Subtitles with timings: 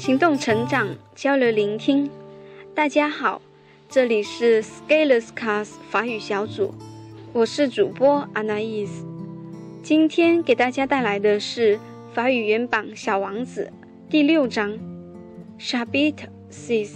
[0.00, 2.08] 行动、成长、交流、聆听。
[2.74, 3.42] 大家好，
[3.86, 6.72] 这里是 Scalers Class 法语小组，
[7.34, 8.88] 我是主播 Anais。
[9.82, 11.78] 今天给大家带来的是
[12.14, 13.70] 法语原版《小王子》
[14.10, 14.72] 第六章
[15.58, 16.92] ，Chapitre Six。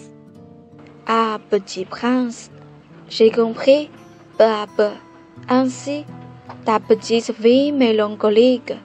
[1.04, 2.46] Ah, petit prince,
[3.10, 3.90] j'ai compris
[4.38, 4.92] peu à peu.
[5.46, 6.06] Ainsi,
[6.64, 8.78] ta petite vie mélancolique.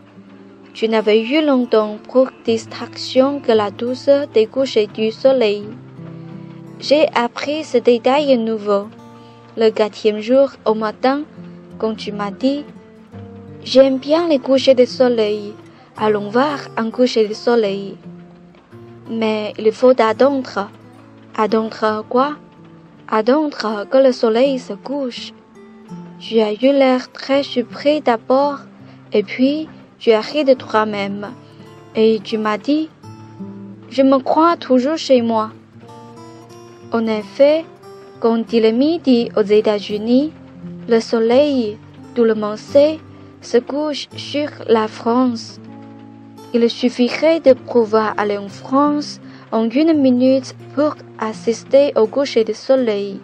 [0.79, 5.65] Tu n'avais eu longtemps pour distraction que la douceur des couchers du soleil.
[6.79, 8.87] J'ai appris ce détail nouveau.
[9.57, 11.23] Le quatrième jour au matin,
[11.79, 12.63] quand tu m'as dit
[13.61, 15.53] J'aime bien les couchers de soleil.
[15.97, 17.97] Allons voir un coucher de soleil.
[19.09, 20.69] Mais il faut attendre.
[21.37, 22.37] Attendre quoi?
[23.09, 25.33] Attendre que le soleil se couche.
[26.21, 28.59] Tu as eu l'air très surpris d'abord,
[29.11, 29.67] et puis
[29.99, 31.27] tu as ri de toi-même,
[31.95, 32.89] et tu m'as dit
[33.89, 35.51] Je me crois toujours chez moi.
[36.91, 37.65] En effet,
[38.19, 40.31] quand il est midi aux États-Unis,
[40.87, 41.77] le soleil,
[42.15, 42.99] tout le monde sait,
[43.41, 45.59] se couche sur la France.
[46.53, 49.19] Il suffirait de pouvoir aller en France
[49.51, 53.19] en une minute pour assister au coucher du soleil.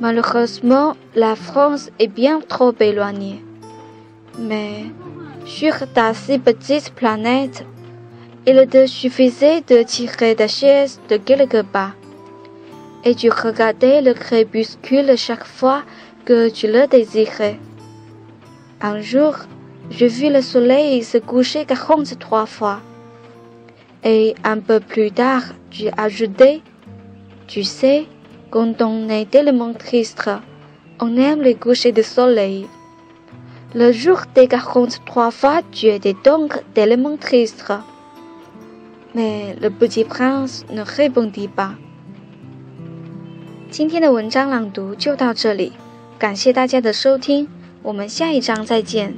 [0.00, 3.42] Malheureusement, la France est bien trop éloignée.
[4.38, 4.86] Mais
[5.44, 7.64] sur ta si petite planète,
[8.46, 11.94] il te suffisait de tirer ta chaise de quelque part.
[13.04, 15.82] Et tu regardais le crépuscule chaque fois
[16.24, 17.58] que tu le désirais.
[18.80, 19.34] Un jour,
[19.90, 22.80] j'ai vu le soleil se coucher 43 fois.
[24.04, 26.62] Et un peu plus tard, tu ajouté,
[27.46, 28.06] tu sais,
[28.50, 30.30] quand on est tellement triste,
[31.00, 32.66] on aime les coucher du soleil.
[33.74, 37.72] Le jour des 43 fois, tu étais donc tellement triste.
[39.14, 41.74] Mais le petit prince ne répondit pas.
[43.70, 45.72] 今天的文章朗读就到这里，
[46.18, 47.48] 感谢大家的收听，
[47.82, 49.14] 我们下一章再见。